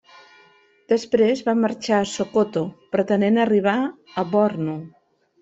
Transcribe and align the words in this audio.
Després 0.93 1.43
va 1.49 1.53
marxar 1.65 1.99
a 1.99 2.07
Sokoto 2.13 2.65
pretenent 2.97 3.39
arribar 3.45 3.77
a 3.85 4.27
Bornu. 4.35 4.77